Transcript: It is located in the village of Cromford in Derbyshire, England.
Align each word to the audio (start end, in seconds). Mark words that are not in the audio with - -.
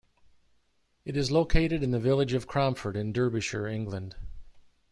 It 1.05 1.15
is 1.15 1.29
located 1.29 1.83
in 1.83 1.91
the 1.91 1.99
village 1.99 2.33
of 2.33 2.47
Cromford 2.47 2.95
in 2.97 3.13
Derbyshire, 3.13 3.67
England. 3.67 4.15